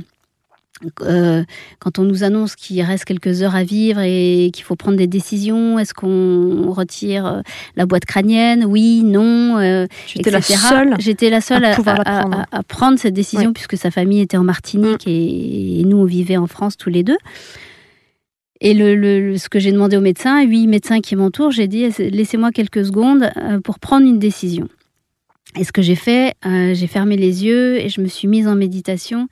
euh, 1.03 1.43
quand 1.79 1.99
on 1.99 2.03
nous 2.03 2.23
annonce 2.23 2.55
qu'il 2.55 2.81
reste 2.81 3.05
quelques 3.05 3.43
heures 3.43 3.55
à 3.55 3.63
vivre 3.63 3.99
et 4.01 4.49
qu'il 4.51 4.63
faut 4.63 4.75
prendre 4.75 4.97
des 4.97 5.05
décisions, 5.05 5.77
est-ce 5.77 5.93
qu'on 5.93 6.71
retire 6.71 7.25
euh, 7.27 7.41
la 7.75 7.85
boîte 7.85 8.05
crânienne? 8.05 8.65
Oui, 8.65 9.03
non, 9.03 9.59
euh, 9.59 9.85
Tu 10.07 10.17
étais 10.19 10.31
la 10.31 10.41
seule. 10.41 10.95
J'étais 10.99 11.29
la 11.29 11.39
seule 11.41 11.63
à 11.65 11.69
la 11.69 11.75
prendre. 11.75 12.01
à- 12.51 12.57
à 12.57 12.63
prendre 12.63 12.97
cette 12.97 13.13
décision 13.13 13.53
puisque 13.53 13.77
sa 13.77 13.91
famille 13.91 14.21
était 14.21 14.37
en 14.37 14.43
Martinique 14.43 15.05
et, 15.07 15.81
et 15.81 15.83
nous 15.83 15.97
on 15.97 16.05
vivait 16.05 16.37
en 16.37 16.47
France 16.47 16.77
tous 16.77 16.89
les 16.89 17.03
deux. 17.03 17.17
Et 18.63 18.73
le, 18.75 18.95
le- 18.95 19.37
ce 19.37 19.49
que 19.49 19.59
j'ai 19.59 19.71
demandé 19.71 19.97
au 19.97 20.01
médecin, 20.01 20.43
huit 20.43 20.67
médecins 20.67 21.01
qui 21.01 21.15
m'entourent, 21.15 21.51
j'ai 21.51 21.67
dit 21.67 21.87
laissez-moi 21.97 22.51
quelques 22.51 22.85
secondes 22.85 23.29
euh, 23.37 23.59
pour 23.59 23.79
prendre 23.79 24.05
une 24.05 24.19
décision. 24.19 24.67
Et 25.59 25.63
ce 25.63 25.71
que 25.73 25.81
j'ai 25.81 25.95
fait, 25.95 26.35
euh, 26.45 26.73
j'ai 26.73 26.87
fermé 26.87 27.17
les 27.17 27.43
yeux 27.43 27.77
et 27.81 27.89
je 27.89 27.99
me 27.99 28.07
suis 28.07 28.27
mise 28.27 28.47
en 28.47 28.55
méditation. 28.55 29.27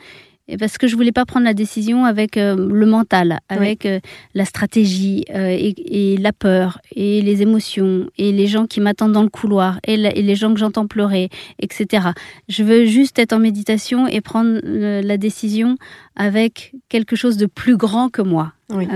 Et 0.52 0.58
parce 0.58 0.78
que 0.80 0.88
je 0.88 0.96
voulais 0.96 1.12
pas 1.12 1.26
prendre 1.26 1.46
la 1.46 1.54
décision 1.54 2.06
avec 2.06 2.36
euh, 2.36 2.56
le 2.56 2.86
mental, 2.88 3.40
avec 3.50 3.86
euh, 3.86 4.00
la 4.34 4.46
stratégie 4.46 5.24
euh, 5.30 5.50
et, 5.50 6.14
et 6.14 6.18
la 6.18 6.34
peur 6.34 6.80
et 6.96 7.22
les 7.22 7.44
émotions 7.44 8.10
et 8.18 8.32
les 8.32 8.48
gens 8.48 8.66
qui 8.66 8.82
m'attendent 8.82 9.12
dans 9.14 9.22
le 9.24 9.30
couloir 9.30 9.80
et, 9.86 9.96
la- 9.96 10.16
et 10.16 10.24
les 10.24 10.36
gens 10.36 10.52
que 10.54 10.60
j'entends 10.60 10.88
pleurer, 10.88 11.30
etc. 11.60 12.08
Je 12.48 12.64
veux 12.64 12.86
juste 12.86 13.20
être 13.20 13.34
en 13.34 13.40
méditation 13.40 14.08
et 14.08 14.22
prendre 14.22 14.60
la 14.64 15.18
décision 15.18 15.78
avec 16.16 16.74
quelque 16.90 17.16
chose 17.16 17.38
de 17.38 17.46
plus 17.46 17.78
grand 17.78 18.10
que 18.10 18.22
moi. 18.24 18.54
Oui. 18.72 18.88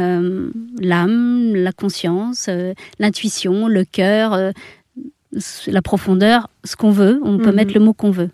L'âme, 0.79 1.55
la 1.55 1.71
conscience, 1.71 2.49
l'intuition, 2.99 3.67
le 3.67 3.85
cœur, 3.85 4.51
la 5.67 5.81
profondeur, 5.81 6.49
ce 6.63 6.75
qu'on 6.75 6.91
veut. 6.91 7.19
On 7.23 7.37
peut 7.37 7.49
Mhm. 7.49 7.55
mettre 7.55 7.73
le 7.73 7.79
mot 7.79 7.93
qu'on 7.93 8.11
veut. 8.11 8.29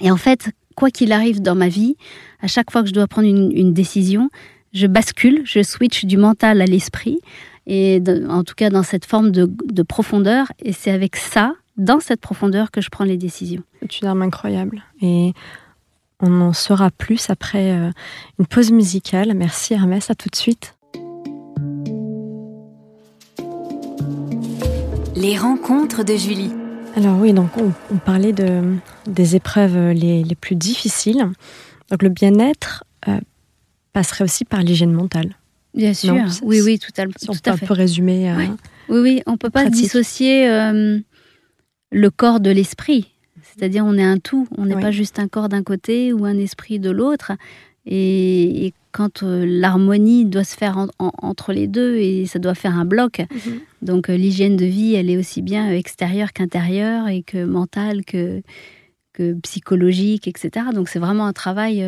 Et 0.00 0.10
en 0.10 0.16
fait, 0.16 0.50
quoi 0.76 0.90
qu'il 0.90 1.10
arrive 1.10 1.42
dans 1.42 1.56
ma 1.56 1.68
vie, 1.68 1.96
à 2.40 2.46
chaque 2.46 2.70
fois 2.70 2.82
que 2.82 2.88
je 2.88 2.94
dois 2.94 3.08
prendre 3.08 3.26
une, 3.26 3.50
une 3.50 3.72
décision, 3.74 4.30
je 4.72 4.86
bascule, 4.86 5.42
je 5.44 5.62
switch 5.64 6.04
du 6.04 6.16
mental 6.18 6.60
à 6.60 6.66
l'esprit, 6.66 7.18
et 7.66 7.98
de- 7.98 8.24
en 8.28 8.44
tout 8.44 8.54
cas 8.54 8.70
dans 8.70 8.84
cette 8.84 9.04
forme 9.06 9.32
de, 9.32 9.50
de 9.64 9.82
profondeur. 9.82 10.52
Et 10.62 10.72
c'est 10.72 10.92
avec 10.92 11.16
ça, 11.16 11.54
dans 11.76 11.98
cette 11.98 12.20
profondeur, 12.20 12.70
que 12.70 12.80
je 12.80 12.90
prends 12.90 13.04
les 13.04 13.16
décisions. 13.16 13.62
C'est 13.80 14.00
une 14.00 14.08
arme 14.08 14.22
incroyable. 14.22 14.82
Et 15.02 15.32
on 16.20 16.40
en 16.40 16.52
saura 16.52 16.90
plus 16.90 17.28
après 17.30 17.72
euh, 17.72 17.90
une 18.38 18.46
pause 18.46 18.70
musicale. 18.70 19.32
Merci 19.34 19.74
Hermès, 19.74 20.10
à 20.10 20.14
tout 20.14 20.28
de 20.28 20.36
suite. 20.36 20.74
Les 25.16 25.38
rencontres 25.38 26.04
de 26.04 26.14
Julie. 26.14 26.52
Alors 26.96 27.18
oui, 27.18 27.32
donc 27.32 27.56
on, 27.58 27.72
on 27.92 27.98
parlait 27.98 28.32
de, 28.32 28.62
des 29.06 29.36
épreuves 29.36 29.90
les, 29.92 30.24
les 30.24 30.34
plus 30.34 30.56
difficiles. 30.56 31.26
Donc 31.90 32.02
le 32.02 32.08
bien-être 32.08 32.84
euh, 33.06 33.18
passerait 33.92 34.24
aussi 34.24 34.44
par 34.44 34.62
l'hygiène 34.62 34.92
mentale. 34.92 35.36
Bien 35.74 35.92
sûr, 35.92 36.14
Non, 36.14 36.24
oui, 36.42 36.60
oui, 36.62 36.78
tout 36.78 36.90
à, 37.00 37.04
Si 37.18 37.28
on 37.28 37.34
tout 37.34 37.40
peut 37.42 37.50
à 37.50 37.54
un 37.54 37.56
fait. 37.58 37.66
peu 37.66 37.74
résumer. 37.74 38.30
euh. 38.30 38.36
Oui, 38.88 38.98
oui, 38.98 39.22
on 39.26 39.36
peut 39.36 39.50
pas 39.50 39.62
Pratique. 39.64 39.82
dissocier 39.82 40.48
euh, 40.48 40.98
le 41.92 42.10
corps 42.10 42.40
de 42.40 42.50
l'esprit. 42.50 43.12
C'est-à-dire, 43.42 43.84
on 43.86 43.96
est 43.98 44.02
un 44.04 44.18
tout. 44.18 44.48
On 44.56 44.64
n'est 44.66 44.74
Oui. 44.74 44.82
pas 44.82 44.90
juste 44.90 45.18
un 45.18 45.28
corps 45.28 45.48
d'un 45.50 45.62
côté 45.62 46.12
ou 46.14 46.24
un 46.24 46.38
esprit 46.38 46.78
de 46.78 46.90
l'autre. 46.90 47.32
Et, 47.86 48.72
quand 48.92 49.22
l'harmonie 49.22 50.24
doit 50.24 50.42
se 50.42 50.56
faire 50.56 50.86
entre 50.98 51.52
les 51.52 51.66
deux 51.66 51.96
et 51.96 52.24
ça 52.24 52.38
doit 52.38 52.54
faire 52.54 52.74
un 52.74 52.86
bloc. 52.86 53.18
Mhm. 53.18 53.60
Donc 53.82 54.08
l'hygiène 54.08 54.56
de 54.56 54.64
vie, 54.64 54.94
elle 54.94 55.10
est 55.10 55.18
aussi 55.18 55.42
bien 55.42 55.70
extérieure 55.70 56.32
qu'intérieure 56.32 57.06
et 57.06 57.22
que 57.22 57.44
mentale 57.44 58.06
que, 58.06 58.40
que 59.12 59.34
psychologique, 59.42 60.28
etc. 60.28 60.68
Donc 60.72 60.88
c'est 60.88 60.98
vraiment 60.98 61.26
un 61.26 61.34
travail 61.34 61.84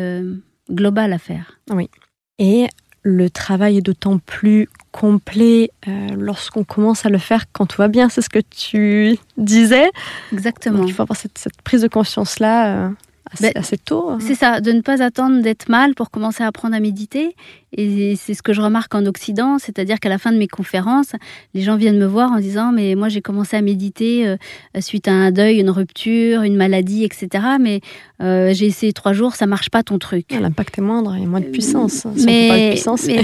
global 0.69 1.11
à 1.11 1.17
faire. 1.17 1.59
Oui. 1.71 1.89
Et 2.37 2.67
le 3.03 3.29
travail 3.29 3.77
est 3.77 3.81
d'autant 3.81 4.19
plus 4.19 4.67
complet 4.91 5.71
euh, 5.87 6.09
lorsqu'on 6.17 6.63
commence 6.63 7.05
à 7.05 7.09
le 7.09 7.17
faire 7.17 7.45
quand 7.51 7.65
tout 7.65 7.77
va 7.77 7.87
bien, 7.87 8.09
c'est 8.09 8.21
ce 8.21 8.29
que 8.29 8.39
tu 8.39 9.17
disais. 9.37 9.89
Exactement. 10.33 10.83
il 10.85 10.93
faut 10.93 11.03
avoir 11.03 11.17
cette, 11.17 11.47
prise 11.63 11.81
de 11.81 11.87
conscience-là. 11.87 12.91
Euh, 13.29 13.35
ben, 13.41 13.51
assez, 13.55 13.77
tôt. 13.77 14.09
Hein. 14.09 14.17
C'est 14.21 14.35
ça, 14.35 14.59
de 14.59 14.71
ne 14.71 14.81
pas 14.81 15.03
attendre 15.03 15.41
d'être 15.41 15.69
mal 15.69 15.93
pour 15.93 16.09
commencer 16.09 16.43
à 16.43 16.47
apprendre 16.47 16.75
à 16.75 16.79
méditer. 16.79 17.35
Et 17.71 18.15
c'est 18.15 18.33
ce 18.33 18.41
que 18.41 18.53
je 18.53 18.61
remarque 18.61 18.95
en 18.95 19.05
Occident, 19.05 19.59
c'est-à-dire 19.59 19.99
qu'à 19.99 20.09
la 20.09 20.17
fin 20.17 20.31
de 20.31 20.37
mes 20.37 20.47
conférences, 20.47 21.11
les 21.53 21.61
gens 21.61 21.75
viennent 21.75 21.99
me 21.99 22.07
voir 22.07 22.31
en 22.31 22.39
disant 22.39 22.71
Mais 22.71 22.95
moi, 22.95 23.09
j'ai 23.09 23.21
commencé 23.21 23.55
à 23.55 23.61
méditer 23.61 24.27
euh, 24.27 24.37
suite 24.79 25.07
à 25.07 25.11
un 25.11 25.31
deuil, 25.31 25.59
une 25.59 25.69
rupture, 25.69 26.41
une 26.41 26.55
maladie, 26.55 27.03
etc. 27.03 27.29
Mais 27.59 27.81
euh, 28.21 28.51
j'ai 28.53 28.65
essayé 28.65 28.91
trois 28.93 29.13
jours, 29.13 29.35
ça 29.35 29.45
marche 29.45 29.69
pas 29.69 29.83
ton 29.83 29.99
truc. 29.99 30.25
L'impact 30.31 30.79
est 30.79 30.81
moindre, 30.81 31.13
il 31.15 31.21
y 31.21 31.25
a 31.25 31.27
moins 31.27 31.41
de 31.41 31.45
puissance. 31.45 32.07
mais, 32.25 32.75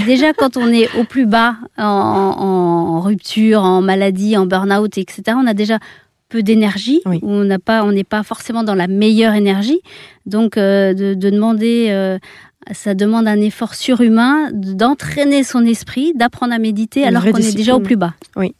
déjà, 0.06 0.32
quand 0.32 0.56
on 0.56 0.68
est 0.68 0.88
au 0.96 1.04
plus 1.04 1.26
bas, 1.26 1.56
en, 1.76 1.84
en 1.84 3.00
rupture, 3.00 3.62
en 3.62 3.82
maladie, 3.82 4.36
en 4.36 4.46
burn-out, 4.46 4.96
etc., 4.96 5.22
on 5.36 5.46
a 5.46 5.54
déjà 5.54 5.80
peu 6.28 6.42
d'énergie, 6.42 7.00
on 7.22 7.44
n'a 7.44 7.58
pas, 7.58 7.84
on 7.84 7.92
n'est 7.92 8.04
pas 8.04 8.22
forcément 8.22 8.64
dans 8.64 8.74
la 8.74 8.88
meilleure 8.88 9.34
énergie. 9.34 9.80
Donc, 10.24 10.56
euh, 10.56 10.92
de, 10.92 11.14
demander, 11.14 11.86
euh, 11.90 12.18
ça 12.72 12.94
demande 12.94 13.28
un 13.28 13.40
effort 13.40 13.74
surhumain 13.74 14.50
d'entraîner 14.52 15.44
son 15.44 15.64
esprit, 15.64 16.12
d'apprendre 16.14 16.52
à 16.52 16.58
méditer 16.58 17.04
alors 17.04 17.24
qu'on 17.24 17.36
est 17.36 17.56
déjà 17.56 17.76
au 17.76 17.80
plus 17.80 17.96
bas. 17.96 18.14
Oui. 18.36 18.54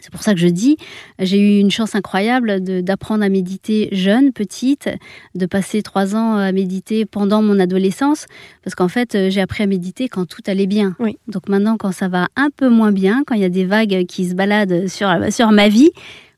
C'est 0.00 0.10
pour 0.10 0.22
ça 0.22 0.32
que 0.32 0.40
je 0.40 0.48
dis, 0.48 0.78
j'ai 1.18 1.38
eu 1.38 1.60
une 1.60 1.70
chance 1.70 1.94
incroyable 1.94 2.60
d'apprendre 2.82 3.22
à 3.22 3.28
méditer 3.28 3.90
jeune, 3.92 4.32
petite, 4.32 4.88
de 5.34 5.44
passer 5.44 5.82
trois 5.82 6.16
ans 6.16 6.36
à 6.36 6.52
méditer 6.52 7.04
pendant 7.04 7.42
mon 7.42 7.60
adolescence, 7.60 8.24
parce 8.64 8.74
qu'en 8.74 8.88
fait, 8.88 9.14
euh, 9.14 9.28
j'ai 9.28 9.42
appris 9.42 9.62
à 9.62 9.66
méditer 9.66 10.08
quand 10.08 10.24
tout 10.24 10.42
allait 10.46 10.66
bien. 10.66 10.96
Oui. 11.00 11.18
Donc 11.28 11.50
maintenant, 11.50 11.76
quand 11.76 11.92
ça 11.92 12.08
va 12.08 12.28
un 12.34 12.48
peu 12.48 12.70
moins 12.70 12.92
bien, 12.92 13.24
quand 13.26 13.34
il 13.34 13.42
y 13.42 13.44
a 13.44 13.50
des 13.50 13.66
vagues 13.66 14.06
qui 14.06 14.26
se 14.26 14.34
baladent 14.34 14.88
sur, 14.88 15.10
sur 15.30 15.50
ma 15.50 15.68
vie, 15.68 15.90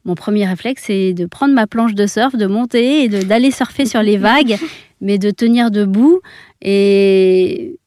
mon 0.04 0.14
premier 0.14 0.46
réflexe, 0.46 0.84
c'est 0.86 1.12
de 1.12 1.26
prendre 1.26 1.54
ma 1.54 1.66
planche 1.66 1.94
de 1.94 2.06
surf, 2.06 2.34
de 2.36 2.46
monter 2.46 3.04
et 3.04 3.08
d'aller 3.08 3.50
surfer 3.50 3.86
sur 3.86 4.02
les 4.02 4.16
vagues, 4.16 4.56
mais 5.00 5.18
de 5.18 5.30
tenir 5.30 5.70
debout 5.70 6.20
et 6.60 7.78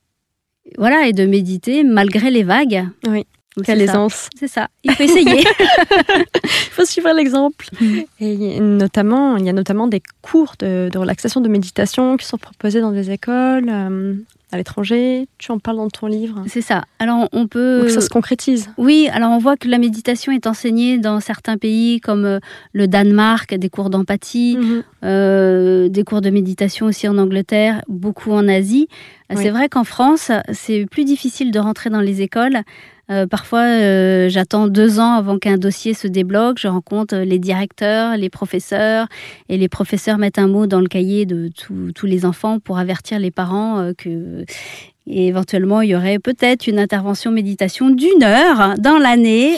voilà 0.77 1.07
et 1.07 1.13
de 1.13 1.25
méditer 1.25 1.83
malgré 1.83 2.31
les 2.31 2.43
vagues. 2.43 2.85
Oui. 3.07 3.25
Quelle 3.63 3.81
aisance. 3.81 4.29
C'est 4.37 4.47
ça. 4.47 4.67
Il 4.83 4.91
faut 4.93 5.03
essayer. 5.03 5.43
Il 6.43 6.71
faut 6.71 6.85
suivre 6.85 7.11
l'exemple. 7.13 7.67
Mm. 7.79 7.99
Et 8.19 8.59
notamment, 8.59 9.37
il 9.37 9.45
y 9.45 9.49
a 9.49 9.53
notamment 9.53 9.87
des 9.87 10.01
cours 10.21 10.55
de, 10.59 10.95
relaxation, 10.97 11.39
de 11.41 11.47
méditation 11.47 12.17
qui 12.17 12.25
sont 12.25 12.37
proposés 12.37 12.81
dans 12.81 12.91
des 12.91 13.11
écoles. 13.11 13.69
Euh, 13.69 14.15
à 14.51 14.57
l'étranger. 14.57 15.27
Tu 15.37 15.51
en 15.51 15.59
parles 15.59 15.77
dans 15.77 15.89
ton 15.89 16.07
livre. 16.07 16.43
C'est 16.47 16.61
ça. 16.61 16.85
Alors 16.99 17.29
on 17.31 17.47
peut. 17.47 17.81
Donc 17.81 17.89
ça 17.89 18.01
se 18.01 18.09
concrétise. 18.09 18.69
Oui. 18.77 19.09
Alors 19.11 19.31
on 19.31 19.37
voit 19.37 19.57
que 19.57 19.67
la 19.67 19.77
méditation 19.77 20.31
est 20.31 20.47
enseignée 20.47 20.97
dans 20.97 21.19
certains 21.19 21.57
pays 21.57 21.99
comme 21.99 22.25
euh, 22.25 22.39
le 22.73 22.87
Danemark, 22.87 23.53
des 23.53 23.69
cours 23.69 23.89
d'empathie, 23.89 24.57
mhm. 24.57 24.83
euh, 25.03 25.89
des 25.89 26.03
cours 26.03 26.21
de 26.21 26.29
méditation 26.29 26.87
aussi 26.87 27.07
en 27.07 27.17
Angleterre, 27.17 27.81
beaucoup 27.87 28.31
en 28.31 28.47
Asie. 28.47 28.87
C'est 29.35 29.49
vrai 29.49 29.69
qu'en 29.69 29.83
France, 29.83 30.29
c'est 30.53 30.85
plus 30.85 31.03
difficile 31.03 31.51
de 31.51 31.57
rentrer 31.57 31.89
dans 31.89 31.99
les 31.99 32.21
écoles. 32.21 32.59
Euh, 33.11 33.27
parfois, 33.27 33.61
euh, 33.61 34.29
j'attends 34.29 34.67
deux 34.67 34.99
ans 34.99 35.13
avant 35.13 35.37
qu'un 35.37 35.57
dossier 35.57 35.93
se 35.93 36.07
débloque. 36.07 36.57
Je 36.59 36.67
rencontre 36.67 37.15
les 37.17 37.39
directeurs, 37.39 38.17
les 38.17 38.29
professeurs, 38.29 39.07
et 39.49 39.57
les 39.57 39.69
professeurs 39.69 40.17
mettent 40.17 40.39
un 40.39 40.47
mot 40.47 40.65
dans 40.65 40.79
le 40.79 40.87
cahier 40.87 41.25
de 41.25 41.49
tous 41.49 42.05
les 42.05 42.25
enfants 42.25 42.59
pour 42.59 42.79
avertir 42.79 43.19
les 43.19 43.31
parents 43.31 43.79
euh, 43.79 43.93
que 43.95 44.45
éventuellement, 45.07 45.81
il 45.81 45.89
y 45.89 45.95
aurait 45.95 46.17
peut-être 46.17 46.65
une 46.65 46.79
intervention 46.79 47.29
méditation 47.29 47.91
d'une 47.91 48.23
heure 48.23 48.73
dans 48.79 48.97
l'année. 48.97 49.55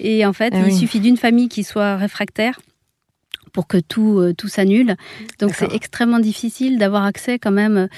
et 0.00 0.24
en 0.24 0.32
fait, 0.32 0.52
ah 0.54 0.60
il 0.64 0.72
suffit 0.72 1.00
d'une 1.00 1.16
famille 1.16 1.48
qui 1.48 1.64
soit 1.64 1.96
réfractaire 1.96 2.60
pour 3.52 3.66
que 3.66 3.78
tout, 3.78 4.22
tout 4.38 4.46
s'annule. 4.46 4.94
Donc, 5.40 5.54
c'est 5.56 5.74
extrêmement 5.74 6.20
difficile 6.20 6.78
d'avoir 6.78 7.04
accès 7.04 7.40
quand 7.40 7.50
même 7.50 7.88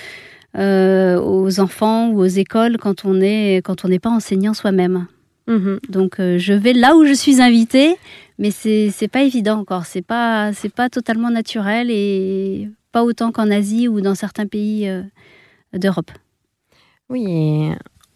euh, 0.59 1.19
aux 1.19 1.61
enfants 1.61 2.11
ou 2.11 2.21
aux 2.21 2.27
écoles 2.27 2.77
quand 2.77 3.07
on 3.07 3.21
est 3.23 3.63
quand 3.65 3.87
on 3.87 3.89
n'est 3.89 3.99
pas 3.99 4.11
enseignant 4.11 4.53
soi-même. 4.53 5.07
Mhm. 5.47 5.81
Donc 5.89 6.21
euh, 6.21 6.37
je 6.39 6.53
vais 6.53 6.75
là 6.75 6.95
où 6.95 7.07
je 7.07 7.15
suis 7.15 7.41
invitée, 7.41 7.97
mais 8.39 8.51
c'est 8.51 8.91
c'est 8.91 9.09
pas 9.09 9.23
évident 9.23 9.59
encore. 9.59 9.87
C'est 9.87 10.03
pas 10.03 10.53
c'est 10.53 10.73
pas 10.73 10.91
totalement 10.91 11.31
naturel 11.31 11.91
et 11.91 12.69
pas 12.93 13.03
autant 13.03 13.33
qu'en 13.33 13.51
Asie 13.51 13.89
ou 13.89 14.03
dans 14.03 14.15
certains 14.15 14.47
pays 14.47 14.89
euh, 14.89 15.03
d'Europe. 15.73 16.11
Oui, 17.09 17.71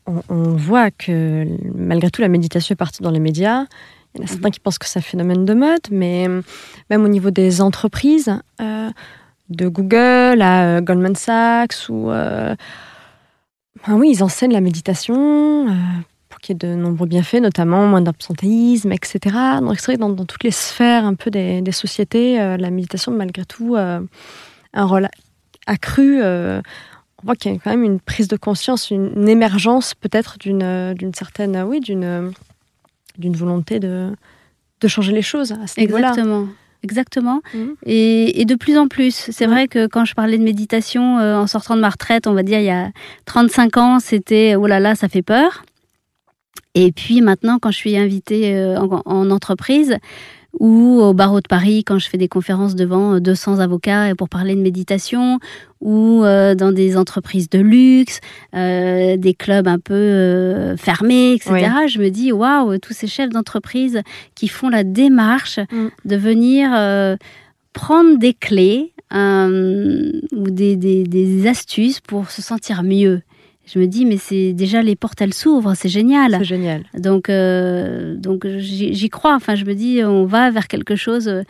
on, 0.07 0.23
on, 0.29 0.57
voit 0.57 0.91
que 0.91 1.47
malgré 1.75 2.11
tout 2.11 2.21
la 2.21 2.29
méditation 2.29 2.75
est 2.75 2.77
partie 2.77 3.03
dans 3.03 3.11
les 3.11 3.21
médias. 3.21 3.65
Il 4.15 4.21
y 4.21 4.23
en 4.23 4.25
a 4.25 4.29
certains 4.29 4.51
qui 4.51 4.61
pensent 4.61 4.79
que 4.79 4.87
c'est 4.87 4.99
un 4.99 5.03
phénomène 5.03 5.45
de 5.45 5.55
mode, 5.55 5.89
mais 5.91 6.27
même 6.89 7.05
au 7.05 7.09
niveau 7.09 7.31
des 7.31 7.61
entreprises, 7.61 8.31
de 9.49 9.69
Google 9.69 10.43
à 10.43 10.65
euh, 10.65 10.81
Goldman 10.81 11.15
Sachs 11.15 11.89
ou 11.89 12.11
euh, 12.11 12.55
oui, 13.89 14.11
ils 14.13 14.25
enseignent 14.25 14.53
la 14.53 14.61
méditation 14.61 15.69
euh, 15.69 15.73
pour 16.29 16.41
qu'il 16.41 16.55
y 16.55 16.57
ait 16.57 16.69
de 16.69 16.75
nombreux 16.75 17.07
bienfaits, 17.07 17.41
notamment 17.41 17.87
moins 17.87 18.01
d'absentéisme, 18.01 18.91
etc. 18.93 19.37
Donc 19.61 19.79
c'est 19.79 19.87
vrai 19.87 19.95
que 19.97 20.01
dans, 20.01 20.25
toutes 20.25 20.45
les 20.45 20.51
sphères 20.51 21.05
un 21.05 21.15
peu 21.15 21.31
des, 21.31 21.63
sociétés, 21.73 22.37
la 22.37 22.71
méditation 22.71 23.13
malgré 23.13 23.45
tout 23.45 23.77
un 23.77 24.85
rôle 24.85 25.09
accru. 25.67 26.21
on 26.23 26.63
voit 27.23 27.37
qu'il 27.37 27.53
y 27.53 27.57
a 27.57 27.59
quand 27.59 27.71
même 27.71 27.85
une 27.85 28.01
prise 28.01 28.29
de 28.29 28.37
conscience, 28.37 28.91
une, 28.91 29.29
émergence 29.29 29.95
peut-être 29.95 30.37
d'une 30.39 30.95
d'une 30.95 31.15
certaine 31.15 31.63
oui 31.63 31.81
d'une 31.81 32.33
d'une 33.17 33.37
volonté 33.37 33.79
de 33.79 34.13
de 34.81 34.89
changer 34.89 35.13
les 35.13 35.23
choses 35.23 35.53
à. 35.53 35.65
Exactement. 35.77 36.49
Exactement. 36.83 37.41
Mhm. 37.55 37.75
Et, 37.85 38.45
de 38.45 38.55
plus 38.55 38.79
en 38.79 38.87
plus. 38.87 39.29
C'est 39.33 39.47
vrai 39.47 39.67
que 39.67 39.87
quand 39.87 40.05
je 40.05 40.15
parlais 40.15 40.39
de 40.39 40.43
méditation 40.43 41.19
euh, 41.19 41.37
en 41.37 41.47
sortant 41.47 41.75
de 41.75 41.81
ma 41.81 41.91
retraite, 41.91 42.27
on 42.27 42.33
va 42.33 42.43
dire 42.43 42.61
il 42.61 42.67
y 42.67 42.71
a 42.71 42.91
35 43.25 43.77
ans, 43.77 43.99
c'était 43.99 44.55
oh 44.55 44.67
là 44.67 44.79
là, 44.79 44.95
ça 44.95 45.09
fait 45.09 45.23
peur. 45.23 45.65
Et 46.75 46.93
puis 46.93 47.23
maintenant, 47.23 47.59
quand 47.59 47.71
je 47.71 47.79
suis 47.79 47.97
invitée 47.97 48.55
euh, 48.55 48.79
en, 48.79 49.31
entreprise, 49.31 49.97
ou 50.59 51.01
au 51.01 51.13
barreau 51.13 51.41
de 51.41 51.49
Paris 51.49 51.85
quand 51.85 51.99
je 51.99 52.09
fais 52.09 52.19
des 52.19 52.29
conférences 52.29 52.75
devant 52.75 53.21
200 53.21 53.59
avocats 53.59 54.15
pour 54.17 54.29
parler 54.29 54.55
de 54.55 54.61
méditation, 54.61 55.39
ou 55.81 56.25
euh, 56.25 56.55
dans 56.55 56.73
des 56.73 56.97
entreprises 56.97 57.49
de 57.51 57.59
luxe, 57.59 58.21
euh, 58.55 59.17
des 59.17 59.35
clubs 59.35 59.69
un 59.69 59.79
peu 59.79 59.95
euh, 59.95 60.77
fermés, 60.77 61.35
etc. 61.35 61.71
Je 61.89 61.99
me 61.99 62.09
dis, 62.09 62.33
waouh, 62.33 62.79
tous 62.79 62.93
ces 62.93 63.07
chefs 63.07 63.31
d'entreprise 63.31 64.01
qui 64.35 64.49
font 64.49 64.69
la 64.69 64.85
démarche 64.85 65.59
mm. 65.59 65.89
de 66.05 66.17
venir 66.17 66.71
prendre 67.73 68.19
des 68.19 68.35
clés 68.35 68.93
ou 69.13 70.51
des, 70.51 70.77
des, 70.77 71.47
astuces 71.47 72.01
pour 72.01 72.31
se 72.31 72.43
sentir 72.43 72.83
mieux 72.83 73.23
je 73.67 73.79
me 73.79 73.87
dis 73.87 74.05
mais 74.07 74.17
c'est 74.17 74.53
déjà 74.53 74.83
les 74.83 74.97
portes 74.97 75.21
elles 75.21 75.35
s'ouvrent 75.35 75.75
c'est 75.75 75.89
génial 75.89 76.37
c'est 76.39 76.45
génial 76.45 76.85
donc 76.97 77.31
donc 77.31 78.47
j'y 78.59 79.09
crois 79.11 79.35
enfin 79.35 79.55
je 79.55 79.65
me 79.65 79.75
dis 79.75 80.03
on 80.05 80.25
va 80.25 80.51
vers 80.51 80.69
quelque 80.69 80.97
chose 80.97 81.43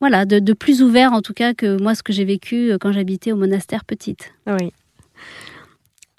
voilà, 0.00 0.26
de, 0.26 0.52
plus 0.52 0.82
ouvert 0.82 1.12
en 1.12 1.22
tout 1.22 1.32
cas 1.32 1.54
que 1.54 1.80
moi 1.80 1.94
ce 1.94 2.02
que 2.02 2.12
j'ai 2.12 2.24
vécu 2.24 2.70
euh, 2.70 2.78
quand 2.78 2.92
j'habitais 2.92 3.32
au 3.32 3.36
monastère 3.36 3.84
petite. 3.84 4.32
Oui. 4.46 4.72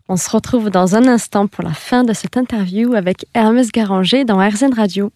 On 0.10 0.16
se 0.16 0.30
retrouve 0.30 0.70
dans 0.70 0.96
un 0.96 1.08
instant 1.08 1.48
pour 1.48 1.64
la 1.64 1.74
fin 1.74 2.04
de 2.04 2.14
cette 2.14 2.38
interview 2.38 2.94
avec 2.94 3.28
Hermès 3.34 3.72
Garanger 3.72 4.24
dans 4.26 4.38
RZN 4.40 4.74
Radio. 4.74 5.12